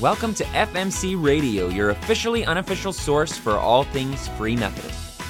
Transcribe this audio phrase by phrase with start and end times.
[0.00, 5.20] Welcome to FMC Radio, your officially unofficial source for all things Free Methodist.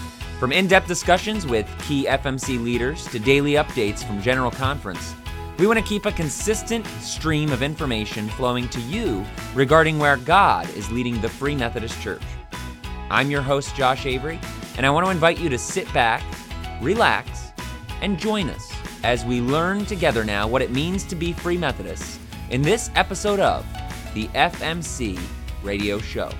[0.41, 5.15] From in depth discussions with key FMC leaders to daily updates from General Conference,
[5.59, 10.71] we want to keep a consistent stream of information flowing to you regarding where God
[10.75, 12.23] is leading the Free Methodist Church.
[13.11, 14.41] I'm your host, Josh Avery,
[14.79, 16.23] and I want to invite you to sit back,
[16.81, 17.53] relax,
[18.01, 18.73] and join us
[19.05, 22.19] as we learn together now what it means to be Free Methodists
[22.51, 23.67] in this episode of
[24.15, 25.19] the FMC
[25.63, 26.31] Radio Show.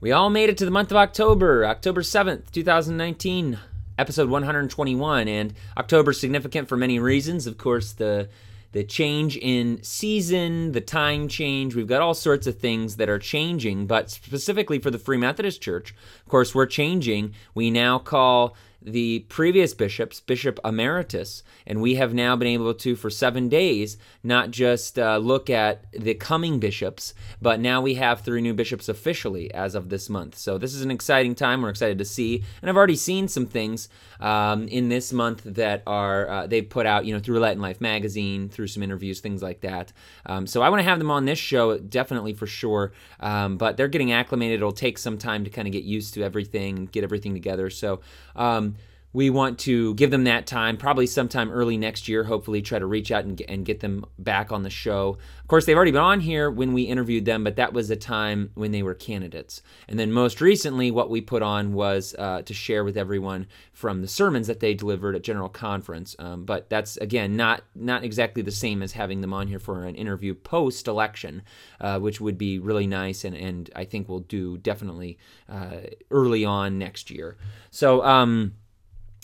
[0.00, 3.56] We all made it to the month of October, October 7th, 2019,
[3.96, 5.28] episode 121.
[5.28, 7.46] And October significant for many reasons.
[7.46, 8.28] Of course, the
[8.72, 11.74] the change in season, the time change.
[11.76, 15.60] We've got all sorts of things that are changing, but specifically for the Free Methodist
[15.60, 17.34] Church, of course, we're changing.
[17.54, 22.96] We now call the previous bishops, Bishop Emeritus, and we have now been able to,
[22.96, 28.20] for seven days, not just uh, look at the coming bishops, but now we have
[28.20, 30.36] three new bishops officially as of this month.
[30.36, 31.62] So this is an exciting time.
[31.62, 33.88] We're excited to see, and I've already seen some things
[34.20, 37.80] um, in this month that are uh, they've put out, you know, through and Life
[37.80, 39.92] magazine, through some interviews, things like that.
[40.26, 42.92] Um, so I want to have them on this show, definitely for sure.
[43.20, 44.60] Um, but they're getting acclimated.
[44.60, 47.70] It'll take some time to kind of get used to everything get everything together.
[47.70, 48.00] So.
[48.34, 48.71] Um,
[49.12, 52.86] we want to give them that time, probably sometime early next year, hopefully try to
[52.86, 55.18] reach out and and get them back on the show.
[55.40, 57.96] Of course, they've already been on here when we interviewed them, but that was a
[57.96, 59.62] time when they were candidates.
[59.88, 64.00] And then most recently, what we put on was uh, to share with everyone from
[64.00, 66.16] the sermons that they delivered at General Conference.
[66.18, 69.84] Um, but that's, again, not, not exactly the same as having them on here for
[69.84, 71.42] an interview post election,
[71.80, 75.18] uh, which would be really nice and, and I think we'll do definitely
[75.48, 75.80] uh,
[76.10, 77.36] early on next year.
[77.70, 78.54] So, um,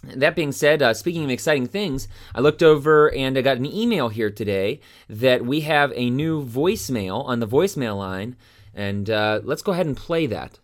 [0.05, 3.67] that being said, uh, speaking of exciting things, I looked over and I got an
[3.67, 8.37] email here today that we have a new voicemail on the voicemail line,
[8.75, 10.59] and uh, let's go ahead and play that.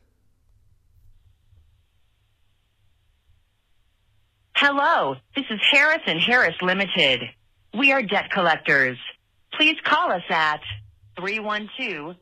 [4.57, 7.23] Hello, this is Harris and Harris Limited.
[7.77, 8.97] We are debt collectors.
[9.53, 10.61] Please call us at
[11.17, 12.15] 312-604.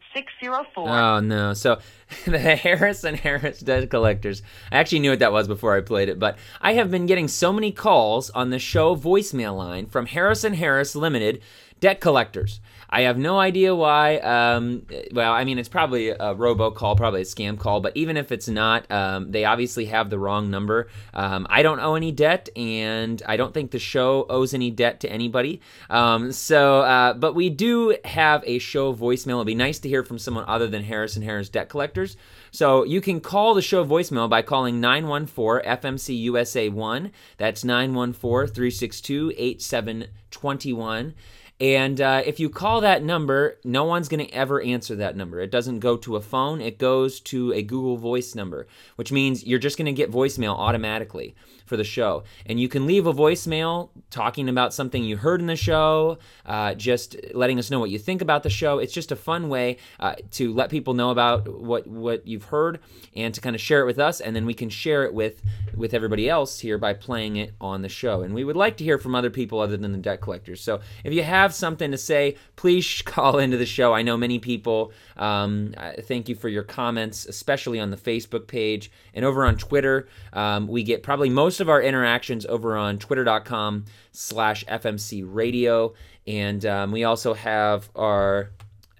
[0.76, 1.54] Oh no.
[1.54, 1.78] So
[2.26, 4.42] the Harris and Harris debt collectors.
[4.70, 7.28] I actually knew what that was before I played it, but I have been getting
[7.28, 11.42] so many calls on the show voicemail line from Harris and Harris Limited
[11.80, 12.60] debt collectors.
[12.92, 14.19] I have no idea why.
[14.19, 18.30] Um, well, I mean, it's probably a robocall, probably a scam call, but even if
[18.30, 20.88] it's not, um, they obviously have the wrong number.
[21.14, 25.00] Um, I don't owe any debt, and I don't think the show owes any debt
[25.00, 25.62] to anybody.
[25.88, 29.36] Um, so, uh, but we do have a show voicemail.
[29.36, 32.19] It'd be nice to hear from someone other than Harris and Harris debt collectors.
[32.50, 37.10] So you can call the show voicemail by calling 914 FMC USA 1.
[37.38, 41.14] That's 914 362 8721.
[41.62, 45.38] And uh, if you call that number, no one's going to ever answer that number.
[45.38, 49.46] It doesn't go to a phone, it goes to a Google Voice number, which means
[49.46, 51.36] you're just going to get voicemail automatically
[51.72, 52.22] for the show.
[52.44, 56.75] And you can leave a voicemail talking about something you heard in the show, uh,
[56.75, 58.78] just letting us know what you think about the show.
[58.78, 62.81] It's just a fun way uh, to let people know about what, what you've heard
[63.16, 64.21] and to kind of share it with us.
[64.21, 65.41] And then we can share it with,
[65.75, 68.21] with everybody else here by playing it on the show.
[68.21, 70.60] And we would like to hear from other people other than the debt collectors.
[70.60, 73.94] So if you have something to say, please call into the show.
[73.94, 74.93] I know many people.
[75.16, 80.06] Um, thank you for your comments, especially on the Facebook page and over on Twitter.
[80.34, 85.94] Um, we get probably most of our interactions over on twitter.com slash FMC radio.
[86.26, 88.50] And um, we also have our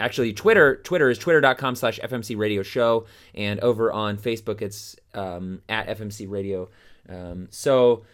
[0.00, 3.06] actually twitter twitter is twitter.com slash fmc radio show.
[3.34, 6.68] And over on facebook it's um, at fmc radio.
[7.08, 8.04] Um, so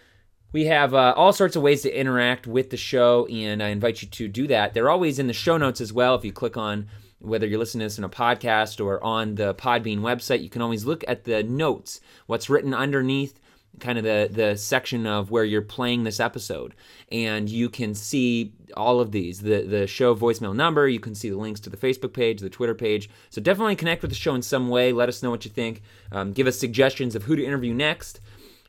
[0.52, 3.26] we have uh, all sorts of ways to interact with the show.
[3.26, 4.74] And i invite you to do that.
[4.74, 6.14] They're always in the show notes as well.
[6.14, 6.88] If you click on
[7.20, 10.62] whether you're listening to this in a podcast or on the podbean website you can
[10.62, 13.40] always look at the notes what's written underneath
[13.78, 16.74] kind of the the section of where you're playing this episode.
[17.10, 21.30] And you can see all of these the the show voicemail number you can see
[21.30, 23.08] the links to the facebook page the twitter page.
[23.30, 24.92] So definitely connect with the show in some way.
[24.92, 25.82] Let us know what you think.
[26.12, 28.20] Um, give us suggestions of who to interview next.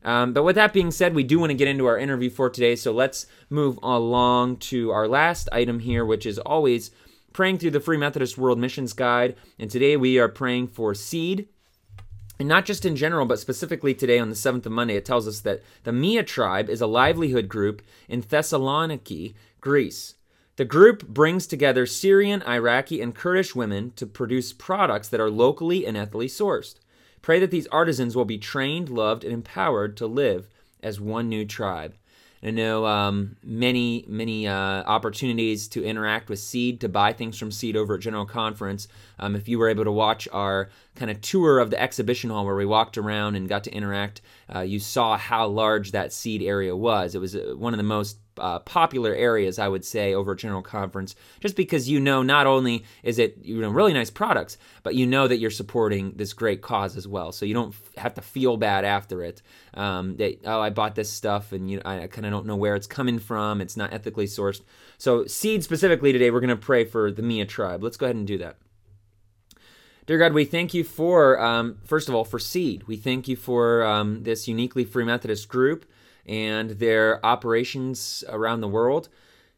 [0.04, 2.50] Um, but with that being said we do want to get into our interview for
[2.50, 2.76] today.
[2.76, 6.92] So let's move along to our last item here which is always
[7.34, 9.36] praying through the free methodist world missions guide.
[9.58, 11.48] And today we are praying for seed
[12.40, 15.28] and not just in general, but specifically today on the 7th of Monday, it tells
[15.28, 20.16] us that the Mia tribe is a livelihood group in Thessaloniki, Greece.
[20.56, 25.86] The group brings together Syrian, Iraqi, and Kurdish women to produce products that are locally
[25.86, 26.76] and ethically sourced.
[27.22, 30.48] Pray that these artisans will be trained, loved, and empowered to live
[30.82, 31.96] as one new tribe.
[32.42, 37.52] I know um, many, many uh, opportunities to interact with Seed, to buy things from
[37.52, 38.88] Seed over at General Conference.
[39.20, 42.46] Um, if you were able to watch our kind of tour of the exhibition hall
[42.46, 44.22] where we walked around and got to interact,
[44.54, 47.14] uh, you saw how large that Seed area was.
[47.14, 50.62] It was uh, one of the most uh, popular areas, I would say, over General
[50.62, 54.96] Conference, just because you know not only is it you know really nice products, but
[54.96, 57.32] you know that you're supporting this great cause as well.
[57.32, 59.42] So you don't f- have to feel bad after it.
[59.74, 62.56] Um, that oh, I bought this stuff and you know, I kind of don't know
[62.56, 63.62] where it's coming from.
[63.62, 64.62] It's not ethically sourced.
[64.98, 67.84] So seed specifically today, we're going to pray for the Mia tribe.
[67.84, 68.58] Let's go ahead and do that.
[70.10, 72.88] Dear God, we thank you for, um, first of all, for Seed.
[72.88, 75.86] We thank you for um, this uniquely Free Methodist group
[76.30, 79.10] and their operations around the world.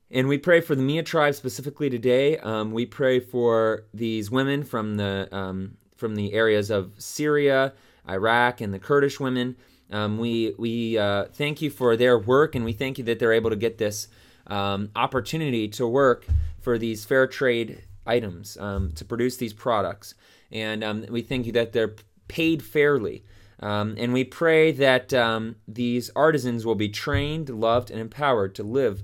[0.10, 2.38] And we pray for the Mia tribe specifically today.
[2.38, 7.74] Um, we pray for these women from the um, from the areas of Syria,
[8.10, 9.56] Iraq, and the Kurdish women.
[9.92, 13.34] Um, we we uh, thank you for their work, and we thank you that they're
[13.34, 14.08] able to get this
[14.48, 16.26] um, opportunity to work
[16.60, 20.16] for these fair trade items um, to produce these products.
[20.52, 21.96] And um, we thank you that they're
[22.28, 23.24] paid fairly.
[23.62, 28.64] Um, and we pray that um, these artisans will be trained, loved, and empowered to
[28.64, 29.04] live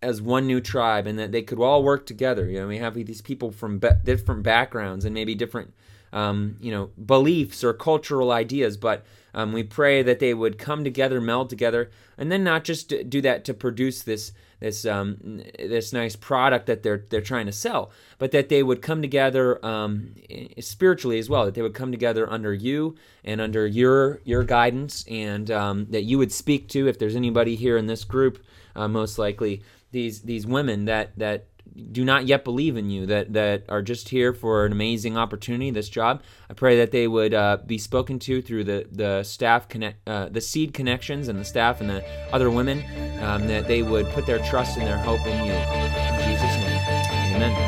[0.00, 2.48] as one new tribe and that they could all work together.
[2.48, 5.74] You know, we have these people from be- different backgrounds and maybe different,
[6.12, 9.04] um, you know, beliefs or cultural ideas, but
[9.38, 13.20] um, we pray that they would come together, meld together, and then not just do
[13.20, 17.92] that to produce this this um, this nice product that they're they're trying to sell,
[18.18, 20.16] but that they would come together um,
[20.58, 21.44] spiritually as well.
[21.44, 26.02] That they would come together under you and under your your guidance, and um, that
[26.02, 28.44] you would speak to if there's anybody here in this group,
[28.74, 29.62] uh, most likely
[29.92, 31.46] these these women that that
[31.92, 35.70] do not yet believe in you, that, that are just here for an amazing opportunity,
[35.70, 36.22] this job.
[36.50, 40.28] I pray that they would uh, be spoken to through the, the staff, connect, uh,
[40.28, 42.82] the seed connections and the staff and the other women,
[43.22, 45.52] um, that they would put their trust and their hope in you.
[45.52, 47.67] In Jesus' name, amen.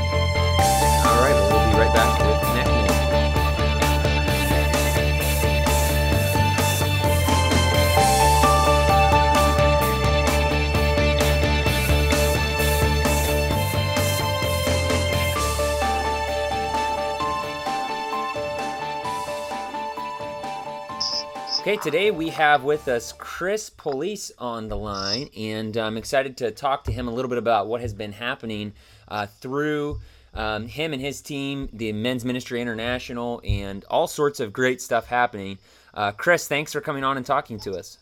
[21.70, 26.50] Okay, today we have with us Chris Pulice on the line, and I'm excited to
[26.50, 28.72] talk to him a little bit about what has been happening
[29.06, 30.00] uh, through
[30.34, 35.06] um, him and his team, the Men's Ministry International, and all sorts of great stuff
[35.06, 35.58] happening.
[35.94, 37.99] Uh, Chris, thanks for coming on and talking to us.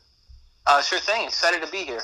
[0.67, 1.27] Uh, sure thing.
[1.27, 2.01] Excited to be here.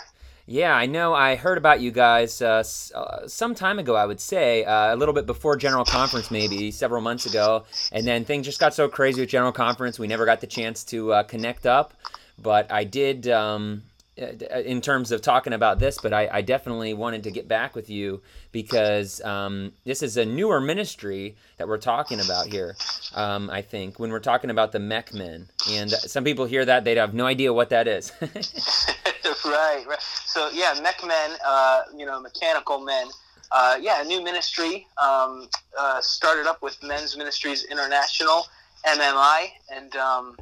[0.46, 1.14] Yeah, I know.
[1.14, 2.62] I heard about you guys uh,
[2.94, 6.70] uh, some time ago, I would say, uh, a little bit before General Conference, maybe
[6.70, 7.64] several months ago.
[7.92, 10.84] And then things just got so crazy with General Conference, we never got the chance
[10.84, 11.94] to uh, connect up.
[12.38, 13.84] But I did, um,
[14.16, 17.90] in terms of talking about this, but I, I, definitely wanted to get back with
[17.90, 18.22] you
[18.52, 22.76] because um, this is a newer ministry that we're talking about here.
[23.14, 26.84] Um, I think when we're talking about the Mech Men, and some people hear that
[26.84, 28.12] they'd have no idea what that is.
[28.20, 29.98] right, right.
[30.26, 33.08] So yeah, mech men, uh, you know, mechanical men.
[33.50, 38.46] Uh, yeah, a new ministry um, uh, started up with Men's Ministries International,
[38.86, 40.36] MMI, and um,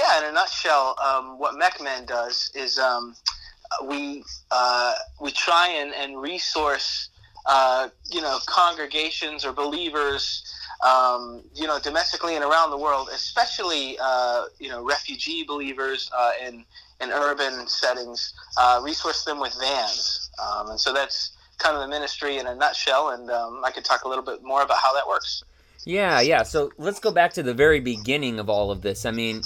[0.00, 3.14] yeah, in a nutshell, um, what Men does is um,
[3.84, 7.10] we uh, we try and, and resource
[7.46, 10.44] uh, you know congregations or believers.
[10.82, 16.32] Um, you know, domestically and around the world, especially uh, you know refugee believers uh,
[16.46, 16.64] in
[17.02, 20.30] in urban settings, uh, resource them with vans.
[20.42, 23.10] Um, and so that's kind of the ministry in a nutshell.
[23.10, 25.44] And um, I could talk a little bit more about how that works.
[25.84, 26.42] Yeah, yeah.
[26.42, 29.06] So let's go back to the very beginning of all of this.
[29.06, 29.42] I mean,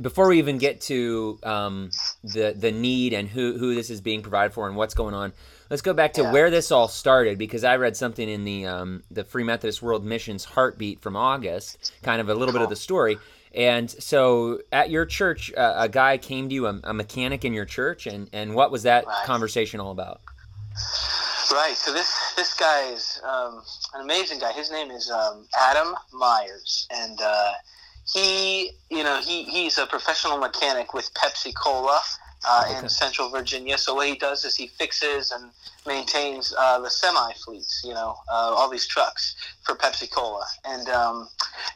[0.00, 1.90] before we even get to um,
[2.22, 5.32] the the need and who who this is being provided for and what's going on,
[5.70, 6.32] let's go back to yeah.
[6.32, 10.04] where this all started because I read something in the um, the Free Methodist World
[10.04, 13.18] Missions Heartbeat from August, kind of a little bit of the story.
[13.52, 17.52] And so at your church, uh, a guy came to you, a, a, mechanic in
[17.52, 19.24] your church, and, and what was that right.
[19.24, 20.20] conversation all about?
[21.50, 21.74] Right.
[21.74, 23.60] So this this guy is um,
[23.94, 24.52] an amazing guy.
[24.52, 27.52] His name is um, Adam Myers, and uh,
[28.12, 32.00] he, you know, he, he's a professional mechanic with Pepsi Cola
[32.46, 32.78] uh, okay.
[32.78, 33.78] in Central Virginia.
[33.78, 35.50] So what he does is he fixes and
[35.86, 40.46] maintains uh, the semi fleets, you know, uh, all these trucks for Pepsi Cola.
[40.64, 41.28] And um,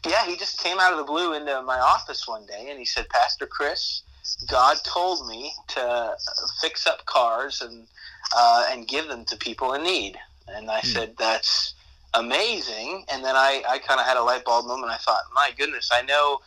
[0.07, 2.85] yeah, he just came out of the blue into my office one day and he
[2.85, 4.03] said, Pastor Chris,
[4.49, 6.17] God told me to
[6.61, 7.87] fix up cars and
[8.35, 10.17] uh, and give them to people in need.
[10.49, 10.87] And I hmm.
[10.87, 11.75] said, that's
[12.15, 13.05] amazing.
[13.13, 14.93] And then I, I kind of had a light bulb moment.
[14.93, 16.41] I thought, my goodness, I know,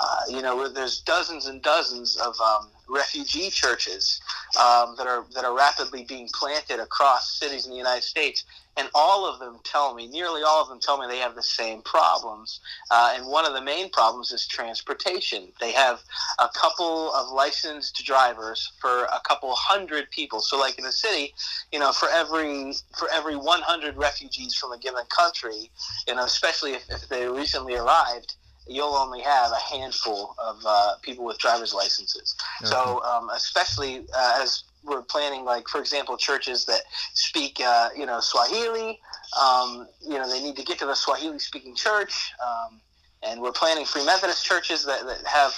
[0.00, 4.20] uh, you know, there's dozens and dozens of um, refugee churches
[4.58, 8.44] um, that are that are rapidly being planted across cities in the United States,
[8.76, 11.42] and all of them tell me, nearly all of them tell me they have the
[11.42, 12.60] same problems.
[12.90, 15.48] Uh, and one of the main problems is transportation.
[15.60, 16.02] They have
[16.38, 20.40] a couple of licensed drivers for a couple hundred people.
[20.40, 21.34] So, like in a city,
[21.72, 25.70] you know, for every for every 100 refugees from a given country,
[26.06, 28.34] you know, especially if, if they recently arrived
[28.70, 32.36] you'll only have a handful of uh, people with driver's licenses.
[32.62, 32.70] Okay.
[32.70, 36.82] So, um, especially uh, as we're planning, like for example, churches that
[37.14, 38.98] speak, uh, you know, Swahili.
[39.40, 42.80] Um, you know, they need to get to the Swahili-speaking church, um,
[43.22, 45.54] and we're planning Free Methodist churches that, that have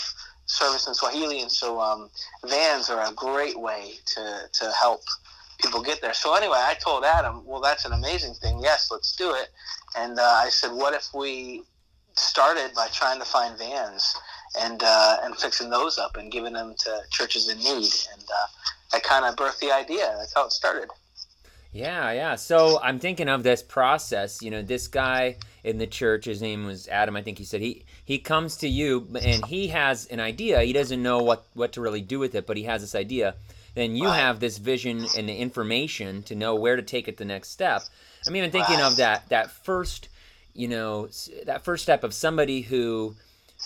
[0.46, 2.10] service in Swahili, and so um,
[2.44, 5.02] vans are a great way to to help
[5.62, 6.14] people get there.
[6.14, 8.60] So anyway, I told Adam, well, that's an amazing thing.
[8.62, 9.48] Yes, let's do it.
[9.96, 11.62] And uh, I said, what if we
[12.16, 14.16] started by trying to find vans
[14.58, 18.46] and uh, and fixing those up and giving them to churches in need, and uh,
[18.92, 20.14] that kind of birthed the idea.
[20.18, 20.88] That's how it started.
[21.72, 22.34] Yeah, yeah.
[22.34, 24.42] So I'm thinking of this process.
[24.42, 27.16] You know, this guy in the church, his name was Adam.
[27.16, 30.60] I think he said he he comes to you and he has an idea.
[30.62, 33.36] He doesn't know what what to really do with it, but he has this idea.
[33.74, 34.18] Then you right.
[34.18, 37.82] have this vision and the information to know where to take it the next step.
[38.26, 38.84] I'm even thinking right.
[38.84, 40.08] of that that first
[40.54, 41.08] you know
[41.46, 43.14] that first step of somebody who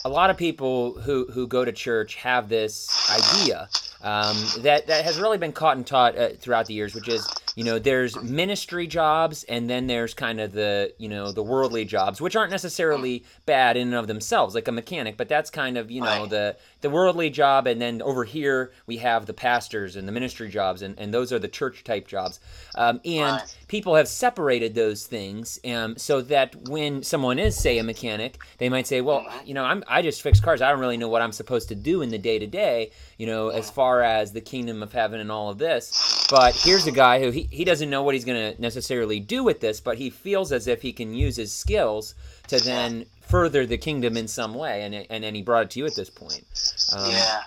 [0.04, 3.68] a lot of people who who go to church have this idea
[4.02, 7.26] um, that that has really been caught and taught uh, throughout the years, which is
[7.56, 11.84] you know there's ministry jobs and then there's kind of the you know the worldly
[11.84, 15.76] jobs, which aren't necessarily bad in and of themselves, like a mechanic, but that's kind
[15.76, 19.96] of you know the the worldly job, and then over here we have the pastors
[19.96, 22.38] and the ministry jobs, and, and those are the church type jobs.
[22.76, 23.58] Um, and right.
[23.66, 28.68] people have separated those things um, so that when someone is, say, a mechanic, they
[28.68, 30.62] might say, well, you know, I'm, I just fix cars.
[30.62, 33.26] I don't really know what I'm supposed to do in the day to day, you
[33.26, 36.26] know, as far as the kingdom of heaven and all of this.
[36.30, 39.44] But here's a guy who he, he doesn't know what he's going to necessarily do
[39.44, 42.14] with this, but he feels as if he can use his skills
[42.48, 45.80] to then further the kingdom in some way, and and, and he brought it to
[45.80, 46.44] you at this point.
[46.92, 47.42] Um, yeah,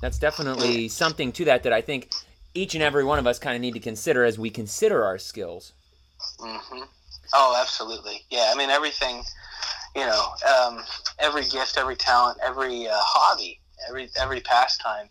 [0.00, 2.12] that's definitely something to that that I think
[2.54, 5.18] each and every one of us kind of need to consider as we consider our
[5.18, 5.72] skills.
[6.38, 6.82] Mm-hmm.
[7.34, 8.24] Oh, absolutely.
[8.30, 9.22] Yeah, I mean everything.
[9.96, 10.82] You know, um,
[11.18, 15.08] every gift, every talent, every uh, hobby, every every pastime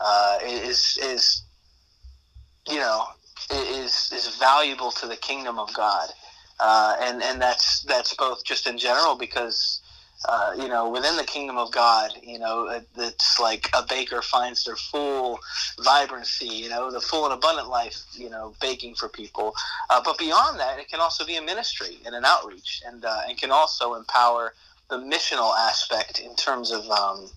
[0.00, 1.42] uh, is is
[2.68, 3.06] you know
[3.50, 6.10] is is valuable to the kingdom of God
[6.58, 9.80] uh, and and that's that's both just in general because
[10.28, 14.64] uh, you know within the kingdom of God, you know it's like a baker finds
[14.64, 15.38] their full
[15.84, 19.54] vibrancy, you know the full and abundant life, you know baking for people.
[19.90, 23.20] Uh, but beyond that, it can also be a ministry and an outreach, and uh,
[23.28, 24.54] and can also empower
[24.88, 26.88] the missional aspect in terms of.
[26.90, 27.28] Um,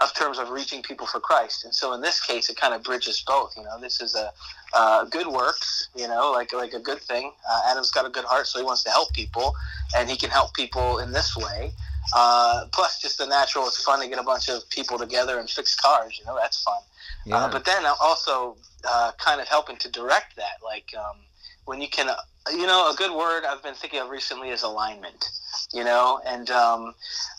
[0.00, 1.64] of terms of reaching people for Christ.
[1.64, 3.56] And so in this case, it kind of bridges both.
[3.56, 4.32] You know, this is a
[4.74, 5.88] uh, good works.
[5.94, 7.32] You know, like like a good thing.
[7.50, 9.54] Uh, Adam's got a good heart, so he wants to help people,
[9.96, 11.72] and he can help people in this way.
[12.14, 13.66] Uh, plus, just the natural.
[13.66, 16.18] It's fun to get a bunch of people together and fix cars.
[16.18, 16.78] You know, that's fun.
[17.26, 17.48] Uh, yeah.
[17.50, 18.56] but then also
[18.88, 20.92] uh, kind of helping to direct that, like.
[20.96, 21.16] Um,
[21.64, 22.16] when you can, uh,
[22.50, 25.28] you know, a good word I've been thinking of recently is alignment.
[25.74, 26.94] You know, and um,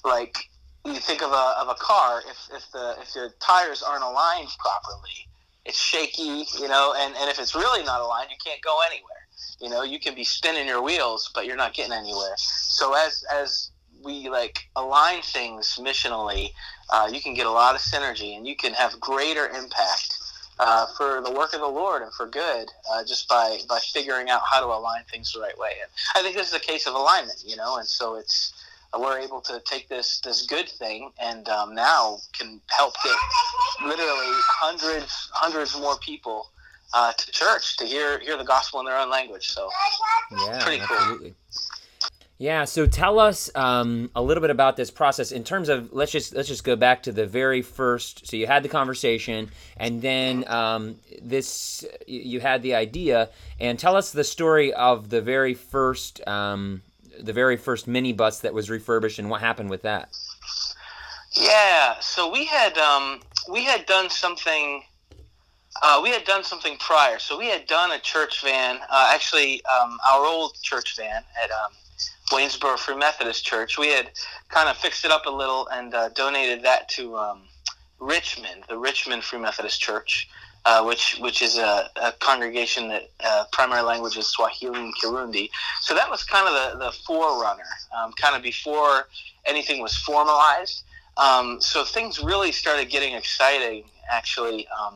[0.05, 0.37] like
[0.85, 4.49] you think of a, of a car, if, if the if the tires aren't aligned
[4.59, 5.27] properly,
[5.65, 9.09] it's shaky, you know, and, and if it's really not aligned, you can't go anywhere.
[9.61, 12.33] You know, you can be spinning your wheels, but you're not getting anywhere.
[12.37, 13.71] So as as
[14.01, 16.51] we like align things missionally,
[16.91, 20.17] uh, you can get a lot of synergy, and you can have greater impact
[20.59, 24.29] uh, for the work of the Lord and for good, uh, just by by figuring
[24.29, 25.71] out how to align things the right way.
[25.81, 28.53] And I think this is a case of alignment, you know, and so it's
[28.97, 33.15] we're able to take this this good thing and um, now can help get
[33.85, 36.49] literally hundreds hundreds more people
[36.93, 39.47] uh, to church to hear hear the gospel in their own language.
[39.49, 39.69] So
[40.45, 41.29] yeah, pretty absolutely.
[41.29, 41.35] cool.
[42.41, 46.13] Yeah, so tell us um, a little bit about this process in terms of let's
[46.13, 48.27] just let's just go back to the very first.
[48.27, 53.29] So you had the conversation, and then um, this you had the idea,
[53.59, 56.81] and tell us the story of the very first um,
[57.21, 60.09] the very first minibus that was refurbished and what happened with that?
[61.33, 64.83] Yeah, so we had um, we had done something.
[65.81, 67.19] Uh, we had done something prior.
[67.19, 71.51] So we had done a church van, uh, actually um, our old church van at
[71.51, 71.71] um,
[72.31, 73.77] Waynesboro Free Methodist Church.
[73.77, 74.09] We had
[74.49, 77.43] kind of fixed it up a little and uh, donated that to um,
[77.99, 80.27] Richmond, the Richmond Free Methodist Church
[80.65, 85.49] uh, which which is a, a congregation that uh, primary language is Swahili and Kirundi.
[85.81, 87.63] So that was kind of the, the forerunner,
[87.97, 89.07] um, kind of before
[89.45, 90.83] anything was formalized.
[91.17, 93.83] um, so things really started getting exciting.
[94.09, 94.95] Actually, um,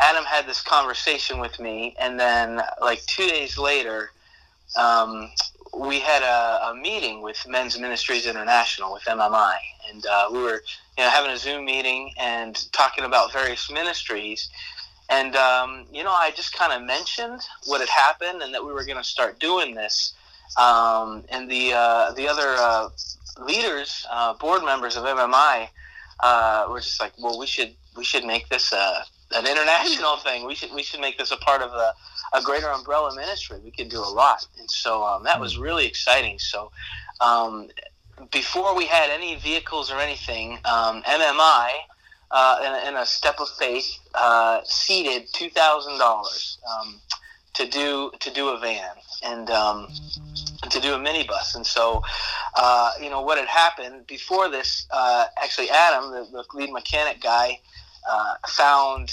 [0.00, 4.10] Adam had this conversation with me, and then like two days later,
[4.76, 5.30] um,
[5.76, 9.56] we had a, a, meeting with Men's Ministries International with MMI,
[9.90, 10.62] and uh, we were
[11.00, 14.50] you know having a Zoom meeting and talking about various ministries.
[15.08, 18.70] And um, you know, I just kind of mentioned what had happened and that we
[18.74, 20.12] were going to start doing this.
[20.58, 22.90] Um, and the uh, the other uh,
[23.46, 25.68] leaders, uh, board members of MMI,
[26.22, 30.44] uh, were just like, "Well, we should we should make this a an international thing.
[30.44, 31.94] We should we should make this a part of a,
[32.34, 33.58] a greater umbrella ministry.
[33.64, 36.38] We could do a lot, and so um, that was really exciting.
[36.38, 36.70] So
[37.22, 37.68] um,
[38.30, 41.70] before we had any vehicles or anything, um, MMI.
[42.32, 46.58] Uh, in, in, a step of faith, uh, seeded two thousand um, dollars
[47.54, 49.88] to do to do a van and um,
[50.70, 51.54] to do a minibus.
[51.54, 52.02] And so,
[52.56, 54.86] uh, you know, what had happened before this?
[54.90, 57.60] Uh, actually, Adam, the, the lead mechanic guy,
[58.08, 59.12] uh, found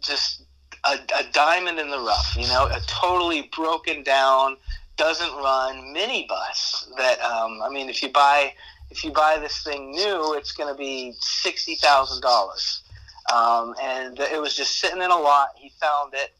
[0.00, 0.44] just
[0.84, 2.36] a, a, diamond in the rough.
[2.36, 4.56] You know, a totally broken down,
[4.98, 6.94] doesn't run minibus.
[6.96, 8.52] That um, I mean, if you buy
[8.90, 12.82] if you buy this thing new, it's going to be sixty thousand um, dollars.
[13.82, 15.48] And it was just sitting in a lot.
[15.56, 16.34] He found it,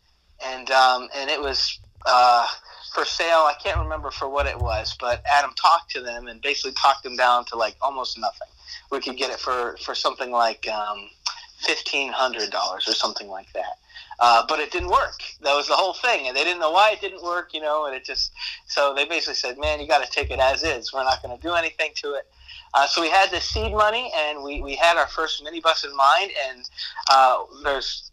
[0.45, 1.79] and um, and it was.
[2.07, 2.47] Uh,
[2.95, 3.41] for sale.
[3.41, 7.03] I can't remember for what it was, but Adam talked to them and basically talked
[7.05, 8.49] them down to like almost nothing.
[8.91, 11.09] We could get it for for something like um,
[11.59, 13.79] fifteen hundred dollars or something like that.
[14.21, 15.23] Uh, but it didn't work.
[15.43, 17.87] That was the whole thing, and they didn't know why it didn't work, you know.
[17.87, 18.33] And it just
[18.67, 20.93] so they basically said, "Man, you got to take it as is.
[20.93, 22.27] We're not going to do anything to it."
[22.75, 25.97] Uh, so we had the seed money, and we, we had our first minibus in
[25.97, 26.31] mind.
[26.51, 26.69] And
[27.11, 28.11] uh, there's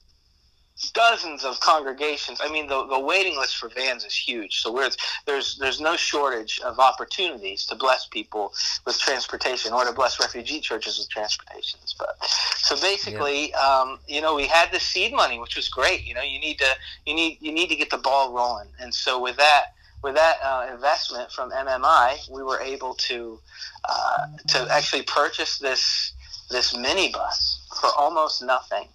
[0.94, 2.39] dozens of congregations.
[2.44, 4.62] I mean, the, the waiting list for vans is huge.
[4.62, 4.77] So
[5.25, 8.53] there's there's no shortage of opportunities to bless people
[8.86, 11.96] with transportation or to bless refugee churches with transportations.
[11.98, 12.17] But
[12.58, 13.58] so basically, yeah.
[13.58, 16.05] um, you know, we had the seed money, which was great.
[16.05, 16.70] You know, you need to
[17.05, 18.70] you need you need to get the ball rolling.
[18.79, 23.40] And so with that with that uh, investment from MMI, we were able to
[23.88, 26.11] uh, to actually purchase this
[26.51, 28.88] this minibus for almost nothing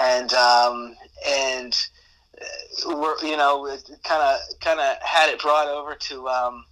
[0.00, 1.76] and um, and
[2.40, 6.64] uh, we're you know kind of kind of had it brought over to um,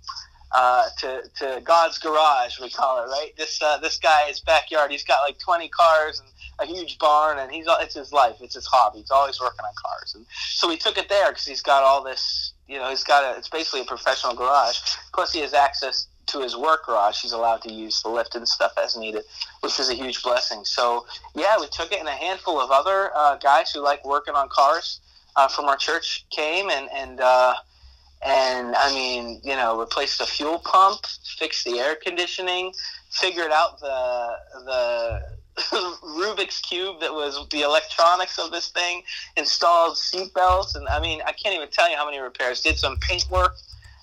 [0.54, 3.32] uh, to to God's garage we call it right?
[3.36, 7.52] This uh, this guy's backyard he's got like 20 cars and a huge barn and
[7.52, 10.14] he's it's his life it's his hobby he's always working on cars.
[10.14, 13.24] And so we took it there because he's got all this you know he's got
[13.24, 14.78] a it's basically a professional garage
[15.12, 18.46] plus he has access to his work garage, he's allowed to use the lift and
[18.46, 19.24] stuff as needed,
[19.60, 20.64] which is a huge blessing.
[20.64, 24.34] So, yeah, we took it, and a handful of other uh, guys who like working
[24.34, 25.00] on cars
[25.36, 27.54] uh, from our church came and and uh,
[28.24, 31.06] and I mean, you know, replaced the fuel pump,
[31.38, 32.72] fixed the air conditioning,
[33.10, 35.20] figured out the the
[36.02, 39.02] Rubik's cube that was the electronics of this thing,
[39.36, 42.60] installed seat belts, and I mean, I can't even tell you how many repairs.
[42.60, 43.54] Did some paint work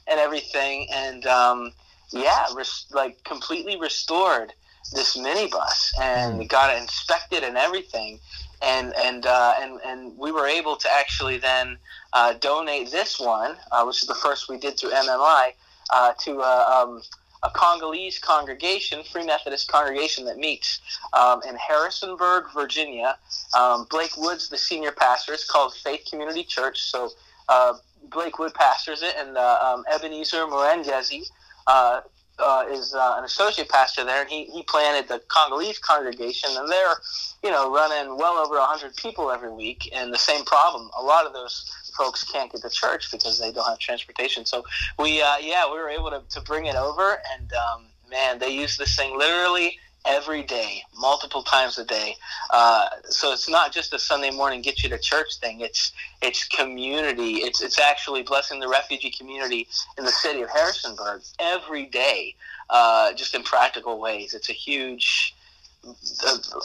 [0.08, 1.74] and everything, and um,
[2.14, 4.54] yeah, res- like completely restored
[4.94, 6.48] this minibus and mm.
[6.48, 8.20] got it inspected and everything.
[8.62, 11.78] And and uh, and and we were able to actually then
[12.14, 15.50] uh, donate this one, uh, which is the first we did through MMI,
[15.92, 17.02] uh, to uh, um,
[17.44, 20.80] a Congolese congregation, Free Methodist congregation that meets
[21.12, 23.18] um, in Harrisonburg, Virginia.
[23.58, 26.82] Um, Blake Woods, the senior pastor, it's called Faith Community Church.
[26.84, 27.10] So
[27.50, 27.74] uh,
[28.10, 31.24] Blake Wood pastors it, and um, Ebenezer Morengezi
[31.68, 32.02] uh,
[32.40, 36.68] uh, is uh, an associate pastor there, and he, he planted the Congolese congregation, and
[36.68, 36.96] they're,
[37.44, 40.90] you know, running well over 100 people every week, and the same problem.
[40.98, 44.46] A lot of those folks can't get to church because they don't have transportation.
[44.46, 44.64] So
[44.98, 48.50] we, uh, yeah, we were able to, to bring it over, and um, man, they
[48.50, 52.16] use this thing literally every day, multiple times a day.
[52.52, 55.62] Uh, so it's not just a Sunday morning get you to church thing.
[55.62, 57.36] It's it's community.
[57.36, 62.36] It's it's actually blessing the refugee community in the city of Harrisonburg every day,
[62.70, 64.34] uh, just in practical ways.
[64.34, 65.36] It's a huge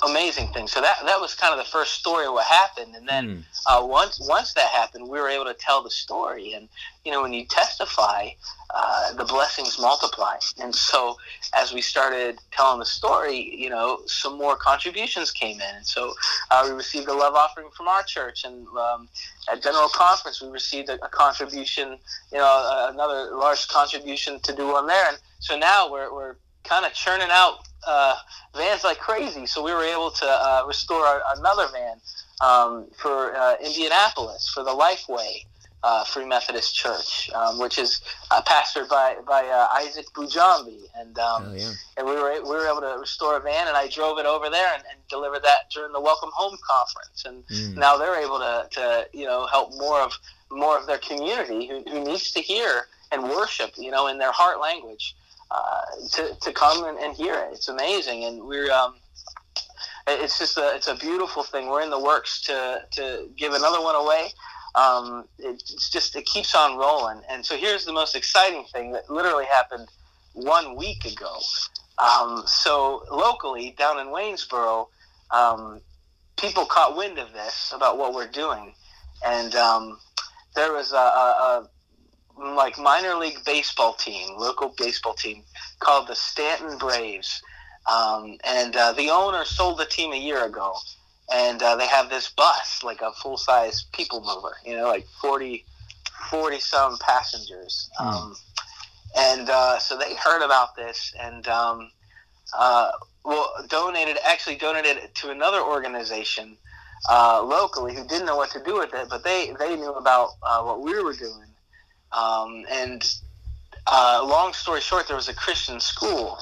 [0.04, 0.68] amazing thing.
[0.68, 3.44] So that that was kind of the first story of what happened, and then mm.
[3.66, 6.52] uh, once once that happened, we were able to tell the story.
[6.52, 6.68] And
[7.04, 8.28] you know, when you testify,
[8.74, 10.36] uh, the blessings multiply.
[10.60, 11.16] And so
[11.56, 16.14] as we started telling the story, you know, some more contributions came in, and so
[16.50, 19.08] uh, we received a love offering from our church, and um,
[19.50, 21.98] at General Conference we received a, a contribution,
[22.30, 25.08] you know, another large contribution to do one there.
[25.08, 26.36] And so now we're we're
[26.68, 28.14] kind of churning out uh,
[28.56, 29.46] vans like crazy.
[29.46, 31.96] So we were able to uh, restore our, another van
[32.40, 35.44] um, for uh, Indianapolis for the Lifeway
[35.84, 38.00] uh, Free Methodist Church, um, which is
[38.32, 41.70] uh, pastored by by uh, Isaac Bujambi, and um, yeah.
[41.96, 44.50] and we were we were able to restore a van, and I drove it over
[44.50, 47.76] there and, and delivered that during the Welcome Home conference, and Mm.
[47.76, 50.12] now they're able to, to you know help more of
[50.50, 54.32] more of their community who, who needs to hear and worship you know in their
[54.32, 55.14] heart language
[55.50, 55.80] uh,
[56.12, 57.48] to, to come and, and hear it.
[57.52, 58.94] It's amazing, and we're um,
[60.06, 61.68] it's just a it's a beautiful thing.
[61.68, 64.28] We're in the works to to give another one away.
[64.74, 68.92] Um, it, it's just it keeps on rolling, and so here's the most exciting thing
[68.92, 69.88] that literally happened
[70.34, 71.38] one week ago.
[71.98, 74.88] Um, so locally down in Waynesboro,
[75.30, 75.80] um,
[76.38, 78.72] people caught wind of this about what we're doing,
[79.26, 79.98] and um,
[80.54, 81.68] there was a, a, a
[82.38, 85.42] like minor league baseball team, local baseball team
[85.80, 87.42] called the Staunton Braves,
[87.90, 90.74] um, and uh, the owner sold the team a year ago,
[91.32, 95.06] and uh, they have this bus, like a full size people mover, you know, like
[95.20, 95.64] 40,
[96.30, 97.90] 40 some passengers.
[97.98, 98.36] Um,
[99.16, 101.90] and uh, so they heard about this and um,
[102.56, 102.90] uh,
[103.24, 106.56] well donated actually donated it to another organization
[107.08, 110.30] uh, locally who didn't know what to do with it, but they they knew about
[110.42, 111.47] uh, what we were doing.
[112.12, 113.02] Um, and
[113.86, 116.38] uh, long story short, there was a Christian school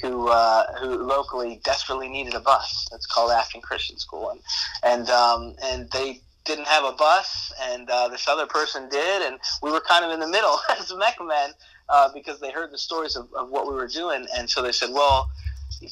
[0.00, 2.88] who uh, who locally desperately needed a bus.
[2.90, 4.40] That's called Afton Christian School, and
[4.82, 9.38] and um, and they didn't have a bus, and uh, this other person did, and
[9.62, 11.52] we were kind of in the middle as mech men
[11.88, 14.72] uh, because they heard the stories of, of what we were doing, and so they
[14.72, 15.30] said, well,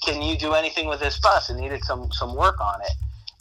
[0.02, 1.50] can you do anything with this bus?
[1.50, 2.92] It needed some some work on it.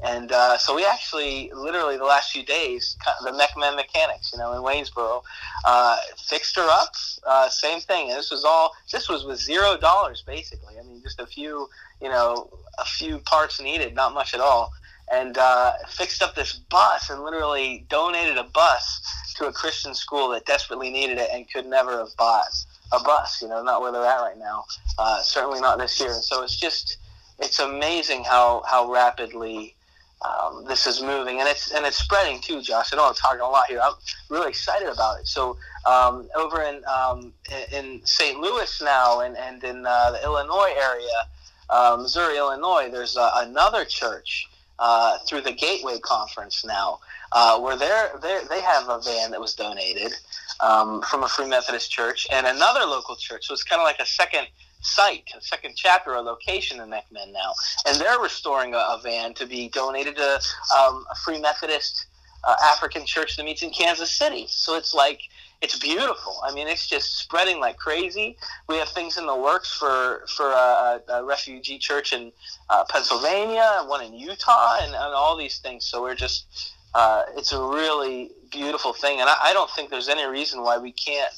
[0.01, 4.39] And uh, so we actually, literally, the last few days, the Mech Men Mechanics, you
[4.39, 5.23] know, in Waynesboro,
[5.65, 6.93] uh, fixed her up.
[7.27, 8.09] Uh, same thing.
[8.09, 8.71] And this was all.
[8.91, 10.75] This was with zero dollars, basically.
[10.79, 11.67] I mean, just a few,
[12.01, 14.71] you know, a few parts needed, not much at all.
[15.11, 19.01] And uh, fixed up this bus and literally donated a bus
[19.35, 22.45] to a Christian school that desperately needed it and could never have bought
[22.93, 23.41] a bus.
[23.41, 24.63] You know, not where they're at right now.
[24.97, 26.13] Uh, certainly not this year.
[26.13, 26.99] And so it's just,
[27.39, 29.75] it's amazing how how rapidly
[30.21, 32.91] um, this is moving, and it's and it's spreading too, Josh.
[32.91, 33.79] I know I'm talking a lot here.
[33.81, 33.93] I'm
[34.29, 35.27] really excited about it.
[35.27, 37.33] So um, over in um,
[37.71, 38.37] in St.
[38.39, 41.27] Louis now, and and in uh, the Illinois area,
[41.69, 46.99] uh, Missouri, Illinois, there's uh, another church uh, through the Gateway Conference now,
[47.31, 50.11] uh, where they're, they're they have a van that was donated
[50.59, 53.47] um, from a Free Methodist church, and another local church.
[53.47, 54.47] So it's kind of like a second
[54.81, 57.53] site, a second chapter, a location in Mech Men now,
[57.87, 60.39] and they're restoring a, a van to be donated to
[60.77, 62.05] um, a Free Methodist
[62.43, 64.45] uh, African church that meets in Kansas City.
[64.47, 65.21] So it's like
[65.61, 66.39] it's beautiful.
[66.45, 68.37] I mean, it's just spreading like crazy.
[68.67, 72.31] We have things in the works for for a, a refugee church in
[72.69, 75.85] uh, Pennsylvania, one in Utah, and, and all these things.
[75.85, 80.09] So we're just uh, it's a really beautiful thing, and I, I don't think there's
[80.09, 81.33] any reason why we can't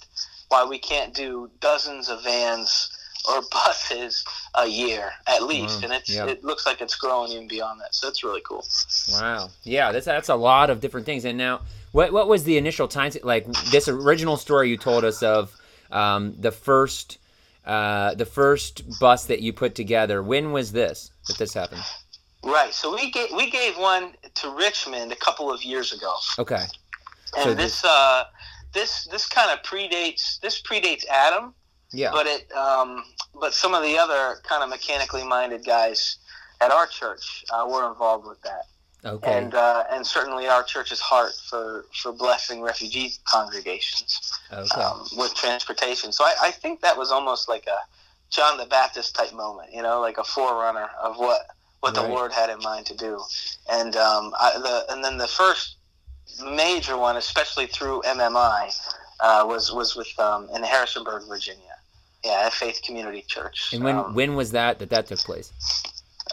[0.49, 2.91] why we can't do dozens of vans
[3.29, 4.23] or buses
[4.55, 6.25] a year at least, and it's Yeah.
[6.25, 7.93] it looks like it's growing even beyond that.
[7.93, 8.65] So it's really cool.
[9.11, 9.49] Wow.
[9.63, 11.25] Yeah, that's that's a lot of different things.
[11.25, 13.11] And now, what what was the initial time?
[13.23, 15.55] Like this original story you told us of
[15.91, 17.17] um, the first
[17.65, 20.23] uh, the first bus that you put together.
[20.23, 21.83] When was this that this happened?
[22.43, 22.73] Right.
[22.73, 26.65] So we gave we gave one to Richmond a couple of years ago, Okay.
[27.37, 28.23] and So this uh,
[28.73, 31.53] this this kind of predates this predates Adam,
[31.93, 32.11] Yeah.
[32.11, 33.03] but it um,
[33.39, 36.17] but some of the other kind of mechanically minded guys
[36.61, 38.65] at our church uh, were involved with that,
[39.03, 39.37] Okay.
[39.37, 44.81] and uh, and certainly our church's heart for for blessing refugee congregations Okay.
[44.81, 46.11] um, with transportation.
[46.11, 47.77] So I, I think that was almost like a
[48.29, 51.41] John the Baptist type moment, you know, like a forerunner of what
[51.81, 52.09] what the Right.
[52.11, 53.19] Lord had in mind to do.
[53.69, 55.77] And um, I, the and then the first
[56.45, 58.71] major one, especially through MMI,
[59.19, 61.63] uh, was was with um, in Harrisonburg, Virginia.
[62.23, 63.73] Yeah, at Faith Community Church.
[63.73, 65.51] and when Um, when was that that that took place?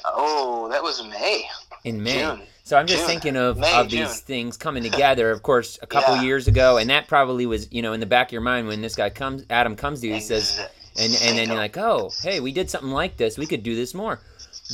[0.05, 1.48] oh, that was May.
[1.85, 2.20] In May.
[2.20, 2.42] June.
[2.64, 3.09] So I'm just June.
[3.09, 4.01] thinking of, May, of June.
[4.03, 5.31] these things coming together.
[5.31, 6.22] Of course, a couple Yeah.
[6.22, 8.83] years ago, and that probably was you know in the back of your mind when
[8.83, 10.59] this guy comes, Adam comes to you, he says,
[10.96, 13.38] and and then you're like, oh, hey, we did something like this.
[13.38, 14.20] We could do this more.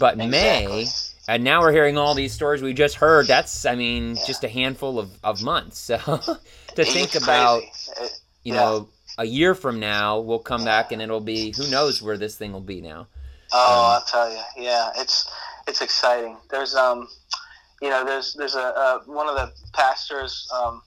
[0.00, 0.87] But May,
[1.29, 3.29] and now we're hearing all these stories we just heard.
[3.29, 4.24] That's, I mean, Yeah.
[4.27, 5.79] just a handful of, of months.
[6.74, 7.92] So to think about, crazy.
[8.00, 12.03] It- you know, a year from now, we'll come back and it'll be who knows
[12.03, 13.07] where this thing will be now.
[13.53, 15.31] Oh, Um, I'll tell you, yeah, it's
[15.68, 16.37] it's exciting.
[16.50, 17.09] There's um,
[17.81, 20.83] you know, there's there's a, a one of the pastors um,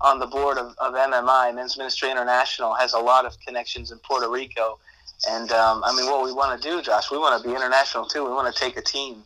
[0.00, 3.98] on the board of, of MMI, Men's Ministry International, has a lot of connections in
[3.98, 4.78] Puerto Rico,
[5.28, 8.06] and um, I mean, what we want to do, Josh, we want to be international
[8.06, 8.24] too.
[8.24, 9.24] We want to take a team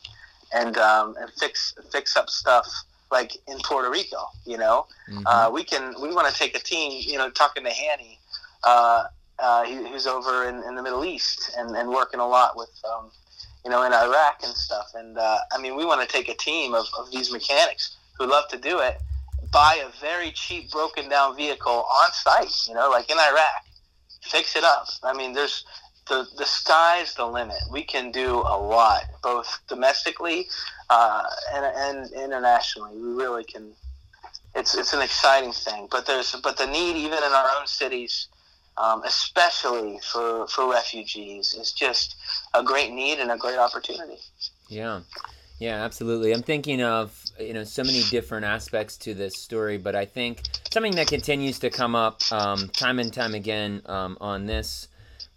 [0.54, 2.66] and um, and fix fix up stuff
[3.10, 4.28] like in Puerto Rico.
[4.46, 5.24] You know, Mhm.
[5.26, 7.02] uh, we can we want to take a team.
[7.04, 8.18] You know, talking to Hanny,
[8.64, 9.04] uh,
[9.38, 12.70] uh, he, who's over in, in the Middle East and, and working a lot with,
[12.92, 13.10] um,
[13.64, 14.92] you know, in Iraq and stuff.
[14.94, 18.26] And uh, I mean, we want to take a team of, of these mechanics who
[18.26, 19.00] love to do it,
[19.52, 22.66] buy a very cheap, broken down vehicle on site.
[22.68, 23.64] You know, like in Iraq,
[24.22, 24.86] fix it up.
[25.02, 25.64] I mean, there's
[26.08, 27.58] the the sky's the limit.
[27.70, 30.48] We can do a lot, both domestically
[30.90, 32.96] uh, and, and internationally.
[32.96, 33.70] We really can.
[34.54, 38.28] It's it's an exciting thing, but there's but the need even in our own cities,
[38.80, 42.16] um, especially for for refugees, is just
[42.54, 44.18] a great need and a great opportunity.
[44.68, 45.00] Yeah.
[45.58, 46.32] Yeah, absolutely.
[46.32, 50.42] I'm thinking of, you know, so many different aspects to this story, but I think
[50.70, 54.86] something that continues to come up um, time and time again um, on this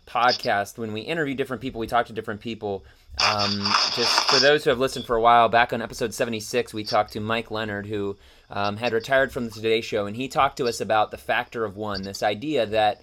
[0.06, 2.86] podcast when we interview different people, we talk to different people.
[3.17, 3.62] Um,
[3.95, 7.13] just for those who have listened for a while, back on episode 76, we talked
[7.13, 8.17] to Mike Leonard, who
[8.49, 11.65] um, had retired from the Today Show, and he talked to us about the factor
[11.65, 13.01] of one, this idea that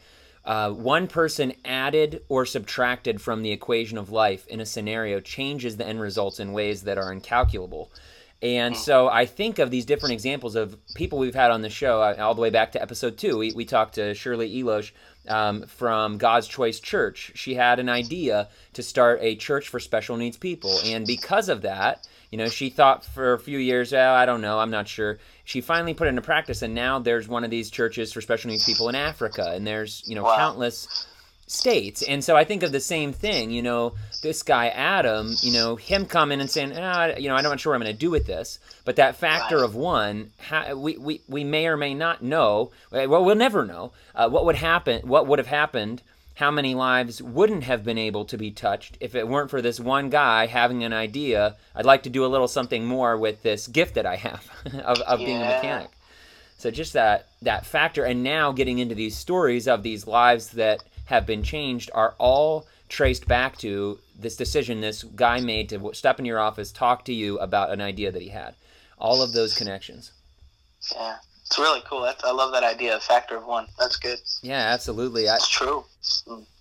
[0.48, 5.76] uh, one person added or subtracted from the equation of life in a scenario changes
[5.76, 7.92] the end results in ways that are incalculable.
[8.40, 12.00] And so I think of these different examples of people we've had on the show,
[12.00, 13.36] uh, all the way back to episode two.
[13.36, 14.92] We, we talked to Shirley Elosh
[15.28, 17.32] um, from God's Choice Church.
[17.34, 20.78] She had an idea to start a church for special needs people.
[20.82, 24.40] And because of that, you know, she thought for a few years, oh, I don't
[24.40, 25.18] know, I'm not sure.
[25.44, 28.50] She finally put it into practice, and now there's one of these churches for special
[28.50, 30.36] needs people in Africa, and there's, you know, Wow.
[30.36, 31.06] countless
[31.46, 32.02] states.
[32.02, 35.76] And so I think of the same thing, you know, this guy Adam, you know,
[35.76, 38.10] him coming and saying, ah, you know, I'm not sure what I'm going to do
[38.10, 38.58] with this.
[38.84, 39.64] But that factor Right.
[39.64, 43.92] of one, ha- we, we, we may or may not know, well, we'll never know
[44.14, 46.02] uh, what would happen, what would have happened,
[46.38, 49.80] how many lives wouldn't have been able to be touched if it weren't for this
[49.80, 51.56] one guy having an idea.
[51.74, 54.48] I'd like to do a little something more with this gift that I have
[54.84, 55.90] of, of being a mechanic.
[56.56, 60.84] So just that that factor, and now getting into these stories of these lives that
[61.06, 66.20] have been changed are all traced back to this decision this guy made to step
[66.20, 68.54] in your office, talk to you about an idea that he had.
[68.96, 70.12] All of those connections.
[70.94, 71.16] Yeah,
[71.48, 72.02] it's really cool.
[72.02, 73.66] That's, I love that idea, a factor of one.
[73.78, 74.18] That's good.
[74.42, 75.28] Yeah, absolutely.
[75.30, 75.84] I, It's true.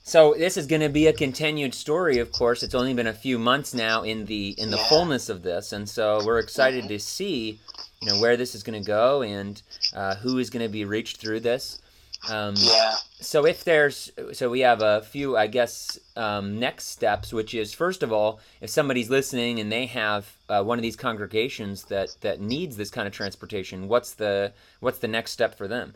[0.04, 2.20] so this is going to be a continued story.
[2.20, 4.88] Of course, it's only been a few months now in the in the Yeah.
[4.88, 7.60] fullness of this, and so we're excited to see,
[8.02, 9.62] you know, where this is going to go and
[9.94, 11.82] uh, who is going to be reached through this.
[12.30, 12.96] Um, Yeah.
[13.22, 17.74] so if there's so we have a few i guess um, next steps which is
[17.74, 22.10] first of all if somebody's listening and they have uh, one of these congregations that
[22.22, 24.52] that needs this kind of transportation what's the
[24.82, 25.94] what's the next step for them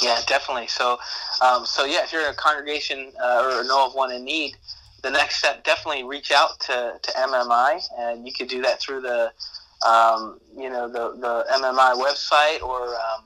[0.00, 0.68] Yeah, definitely.
[0.68, 0.98] So,
[1.40, 4.54] um, so yeah, if you're a congregation uh, or know of one in need,
[5.02, 9.00] the next step definitely reach out to, to MMI, and you could do that through
[9.00, 9.32] the,
[9.86, 13.22] um, you know, the the MMI website, or um,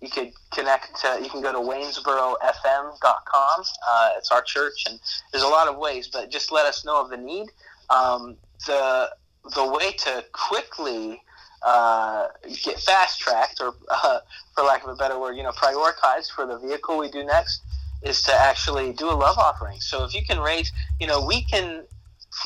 [0.00, 1.00] you could connect.
[1.00, 3.64] To, you can go to WaynesboroFM.com.
[3.88, 4.98] Uh, it's our church, and
[5.32, 7.48] there's a lot of ways, but just let us know of the need.
[7.90, 9.10] Um, the
[9.54, 11.20] the way to quickly
[11.62, 12.28] uh,
[12.64, 14.20] get fast tracked, or uh,
[14.54, 17.62] for lack of a better word, you know, prioritized for the vehicle we do next
[18.02, 19.80] is to actually do a love offering.
[19.80, 21.84] So if you can raise, you know, we can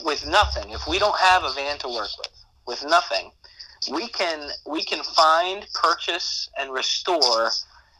[0.04, 0.70] with nothing.
[0.70, 3.30] If we don't have a van to work with, with nothing,
[3.90, 7.46] we can we can find, purchase, and restore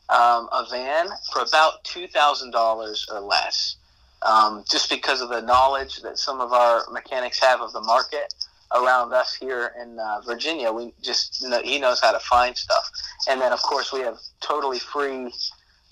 [0.09, 3.77] um, a van for about two thousand dollars or less.
[4.23, 8.33] Um, just because of the knowledge that some of our mechanics have of the market
[8.73, 12.88] around us here in uh, Virginia, we just know, he knows how to find stuff.
[13.29, 15.33] And then, of course, we have totally free,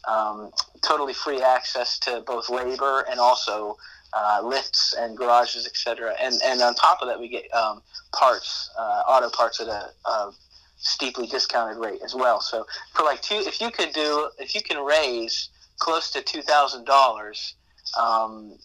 [0.09, 0.50] um,
[0.81, 3.76] totally free access to both labor and also
[4.12, 6.14] uh, lifts and garages, etc.
[6.20, 9.90] And and on top of that, we get um, parts, uh, auto parts at a,
[10.06, 10.32] a
[10.78, 12.40] steeply discounted rate as well.
[12.40, 16.42] So for like two, if you could do, if you can raise close to two
[16.42, 17.54] thousand dollars.
[17.98, 18.56] Um,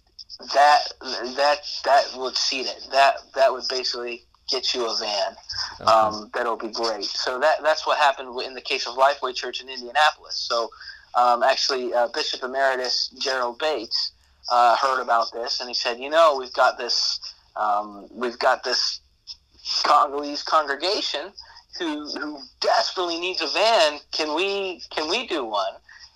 [0.53, 2.88] that that that would seat it.
[2.91, 5.36] That that would basically get you a van.
[5.81, 5.91] Okay.
[5.91, 7.05] Um, that'll be great.
[7.05, 10.36] So that that's what happened in the case of Lifeway Church in Indianapolis.
[10.36, 10.69] So
[11.15, 14.12] um, actually, uh, Bishop Emeritus Gerald Bates
[14.49, 17.19] uh, heard about this, and he said, "You know, we've got this
[17.55, 18.99] um, we've got this
[19.84, 21.31] Congolese congregation
[21.79, 23.99] who who desperately needs a van.
[24.12, 25.73] Can we can we do one?"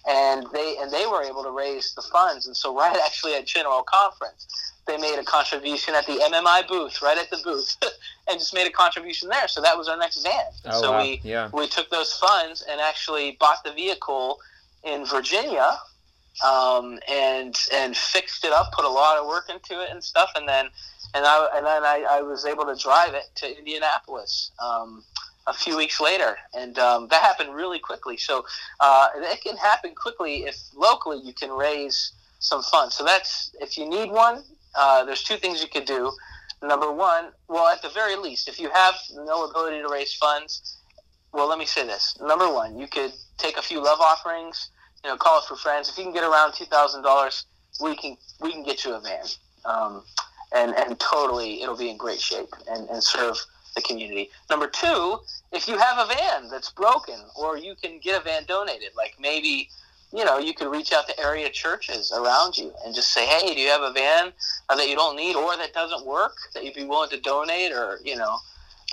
[0.07, 3.45] And they and they were able to raise the funds, and so right actually at
[3.45, 4.47] General Conference,
[4.87, 7.77] they made a contribution at the MMI booth, right at the booth,
[8.27, 9.47] and just made a contribution there.
[9.47, 10.33] So that was our next van.
[10.65, 14.39] Oh so wow we yeah we took those funds and actually bought the vehicle
[14.83, 15.77] in Virginia,
[16.45, 20.31] um, and and fixed it up, put a lot of work into it and stuff,
[20.35, 20.65] and then
[21.13, 24.51] and I and then I, I was able to drive it to Indianapolis.
[24.63, 25.03] Um,
[25.47, 28.17] a few weeks later, and um, that happened really quickly.
[28.17, 28.45] So
[28.79, 32.95] uh, it can happen quickly if locally you can raise some funds.
[32.95, 34.43] So that's if you need one.
[34.75, 36.11] Uh, there's two things you could do.
[36.61, 40.77] Number one, well, at the very least, if you have no ability to raise funds,
[41.33, 42.17] well, let me say this.
[42.21, 44.69] Number one, you could take a few love offerings.
[45.03, 45.89] You know, call it for friends.
[45.89, 47.45] If you can get around two thousand dollars,
[47.81, 49.25] we can we can get you a van,
[49.65, 50.03] um,
[50.53, 53.37] and and totally it'll be in great shape and, and serve
[53.75, 54.29] the community.
[54.49, 55.19] Number two,
[55.51, 59.15] if you have a van that's broken, or you can get a van donated, like
[59.19, 59.69] maybe
[60.11, 63.53] you know you could reach out to area churches around you and just say, hey,
[63.53, 64.33] do you have a van
[64.69, 67.71] uh, that you don't need or that doesn't work that you'd be willing to donate,
[67.71, 68.37] or you know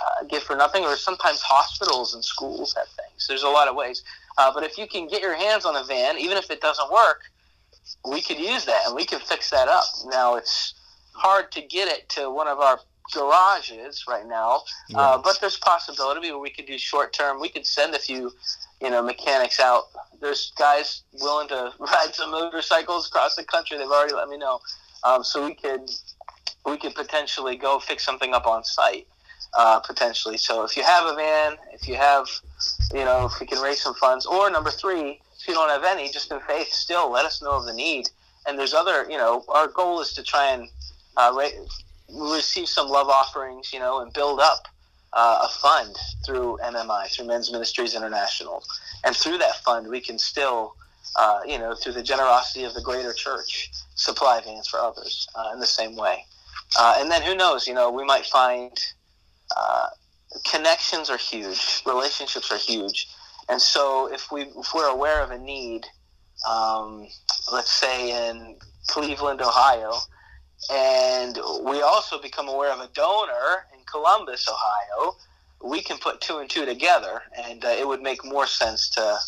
[0.01, 3.27] uh, give for nothing, or sometimes hospitals and schools have things.
[3.27, 4.05] There's a lot of ways.
[4.39, 6.91] Uh, but if you can get your hands on a van, even if it doesn't
[6.93, 7.23] work,
[8.09, 9.85] we could use that and we can fix that up.
[10.07, 10.75] Now it's
[11.13, 12.79] hard to get it to one of our
[13.13, 14.99] garages right now, yeah.
[14.99, 17.41] uh, but there's possibility where we could do short term.
[17.41, 18.33] We could send a few,
[18.81, 19.85] you know, mechanics out.
[20.21, 23.79] There's guys willing to ride some motorcycles across the country.
[23.79, 24.61] They've already let me know,
[25.05, 25.89] um, so we could
[26.65, 29.07] we could potentially go fix something up on site
[29.55, 30.37] uh, potentially.
[30.37, 32.27] So if you have a van, if you have,
[32.93, 35.85] you know, if we can raise some funds, or number three, if you don't have
[35.85, 38.09] any, just in faith, still let us know of the need.
[38.47, 40.69] And there's other, you know, our goal is to try and
[41.17, 44.67] uh, ra- receive some love offerings, you know, and build up
[45.13, 48.63] uh, a fund through MMI, through Men's Ministries International.
[49.05, 50.75] And through that fund, we can still,
[51.17, 55.51] uh, you know, through the generosity of the greater church, supply vans for others uh,
[55.53, 56.25] in the same way.
[56.79, 58.73] Uh, and then who knows, you know, we might find
[59.57, 59.89] uh,
[60.51, 63.09] connections are huge, relationships are huge,
[63.49, 65.87] and so if we if we're aware of a need,
[66.49, 67.07] um,
[67.53, 68.57] let's say in
[68.87, 69.93] Cleveland, Ohio,
[70.71, 75.17] and we also become aware of a donor in Columbus, Ohio,
[75.65, 79.19] we can put two and two together, and uh, it would make more sense to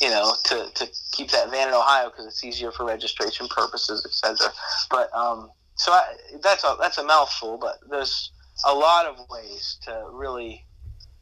[0.00, 4.04] you know, to, to keep that van in Ohio because it's easier for registration purposes,
[4.04, 4.52] etc.
[4.90, 8.30] But um, so I, that's a that's a mouthful, but there's
[8.64, 10.64] a lot of ways to really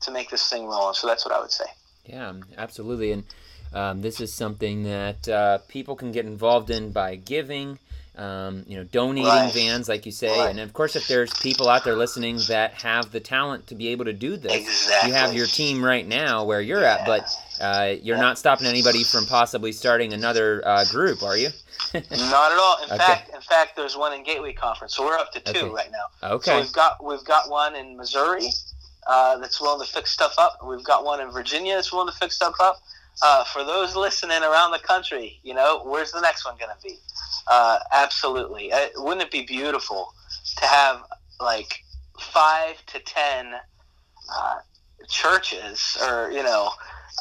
[0.01, 0.93] to make this thing roll.
[0.95, 1.67] So that's what I would say.
[2.05, 3.13] Yeah, absolutely.
[3.13, 3.25] And
[3.73, 7.79] um, this is something that uh, people can get involved in by giving.
[8.19, 9.53] Um, you know, donating right.
[9.53, 10.51] vans, like you say, right.
[10.51, 13.89] and of course, if there's people out there listening that have the talent to be
[13.89, 15.11] able to do this, exactly.
[15.11, 16.97] you have your team right now where you're yeah.
[16.97, 17.29] at, but
[17.61, 18.23] uh, you're yeah.
[18.23, 21.51] not stopping anybody from possibly starting another uh, group, are you?
[21.95, 22.79] Not at all.
[22.79, 22.99] In okay.
[22.99, 25.69] fact, in fact, there's one in Gateway Conference, so we're up to two okay.
[25.69, 26.31] right now.
[26.35, 26.51] Okay.
[26.51, 28.49] So we've got we've got one in Missouri
[29.07, 30.59] uh, that's willing to fix stuff up.
[30.67, 32.83] We've got one in Virginia that's willing to fix stuff up.
[33.21, 36.83] Uh, for those listening around the country, you know, where's the next one going to
[36.83, 36.99] be?
[37.51, 38.73] Uh, absolutely.
[38.73, 40.13] Uh, wouldn't it be beautiful
[40.59, 41.03] to have
[41.41, 41.85] like
[42.21, 43.55] five to ten
[44.35, 44.57] uh,
[45.09, 46.71] churches or you know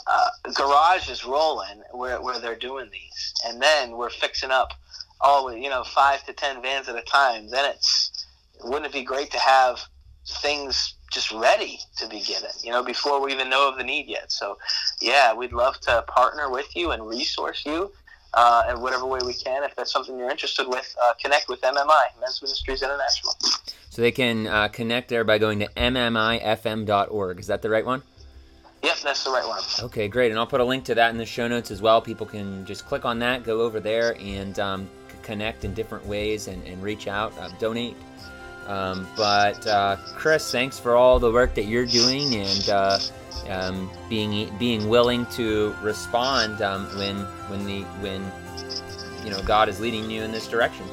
[0.06, 4.74] uh, garages rolling where, where they're doing these, and then we're fixing up
[5.22, 7.50] all you know five to ten vans at a time.
[7.50, 8.26] Then it's
[8.64, 9.80] wouldn't it be great to have
[10.28, 14.08] things just ready to be given, you know, before we even know of the need
[14.08, 14.30] yet.
[14.30, 14.58] So,
[15.00, 17.94] yeah, we'd love to partner with you and resource you
[18.34, 19.64] uh, in whatever way we can.
[19.64, 23.34] If that's something you're interested with, uh, connect with MMI, Men's Ministries International.
[23.90, 27.40] So they can uh, connect there by going to mmifm.org.
[27.40, 28.04] Is that the right one?
[28.84, 29.62] Yep, that's the right one.
[29.88, 30.32] Okay, great.
[30.32, 32.02] And I'll put a link to that in the show notes as well.
[32.02, 34.90] People can just click on that, go over there, and um,
[35.24, 37.98] connect in different ways and, and reach out, uh, donate.
[38.68, 43.00] Um, but uh, Chris, thanks for all the work that you're doing and uh,
[43.50, 47.18] um, being being willing to respond um, when
[47.50, 48.32] when the when
[49.24, 50.86] you know God is leading you in this direction.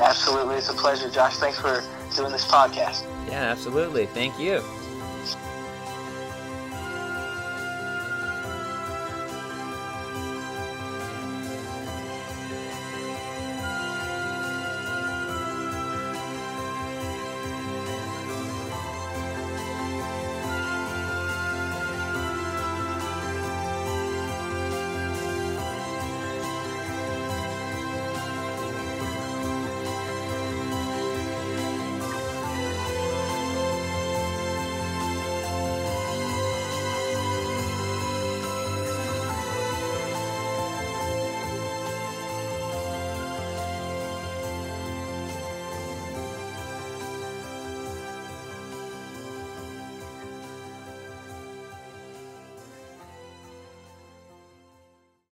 [0.00, 1.36] Absolutely, it's a pleasure, Josh.
[1.36, 1.82] Thanks for
[2.16, 3.04] doing this podcast.
[3.28, 4.06] Yeah, absolutely.
[4.06, 4.62] Thank you.